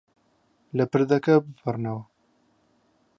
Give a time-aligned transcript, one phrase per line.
[0.77, 2.03] لە پردەکە بپەڕنەوە.